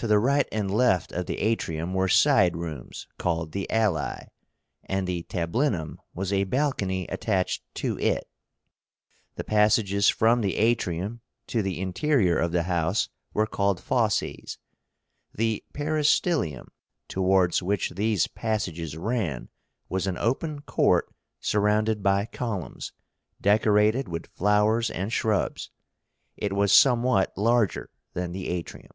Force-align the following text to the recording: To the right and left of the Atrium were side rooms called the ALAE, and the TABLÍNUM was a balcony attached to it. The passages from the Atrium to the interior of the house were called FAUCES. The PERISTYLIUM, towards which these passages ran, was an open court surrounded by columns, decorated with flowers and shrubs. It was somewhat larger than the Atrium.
To 0.00 0.06
the 0.06 0.18
right 0.18 0.46
and 0.52 0.70
left 0.70 1.10
of 1.12 1.24
the 1.24 1.38
Atrium 1.38 1.94
were 1.94 2.06
side 2.06 2.54
rooms 2.54 3.06
called 3.16 3.52
the 3.52 3.66
ALAE, 3.70 4.28
and 4.84 5.06
the 5.06 5.22
TABLÍNUM 5.30 5.96
was 6.12 6.34
a 6.34 6.44
balcony 6.44 7.06
attached 7.06 7.62
to 7.76 7.98
it. 7.98 8.28
The 9.36 9.42
passages 9.44 10.10
from 10.10 10.42
the 10.42 10.56
Atrium 10.58 11.22
to 11.46 11.62
the 11.62 11.80
interior 11.80 12.36
of 12.38 12.52
the 12.52 12.64
house 12.64 13.08
were 13.32 13.46
called 13.46 13.80
FAUCES. 13.80 14.58
The 15.34 15.64
PERISTYLIUM, 15.72 16.68
towards 17.08 17.62
which 17.62 17.88
these 17.92 18.26
passages 18.26 18.98
ran, 18.98 19.48
was 19.88 20.06
an 20.06 20.18
open 20.18 20.60
court 20.60 21.08
surrounded 21.40 22.02
by 22.02 22.26
columns, 22.26 22.92
decorated 23.40 24.08
with 24.10 24.26
flowers 24.34 24.90
and 24.90 25.10
shrubs. 25.10 25.70
It 26.36 26.52
was 26.52 26.70
somewhat 26.70 27.32
larger 27.38 27.88
than 28.12 28.32
the 28.32 28.48
Atrium. 28.50 28.90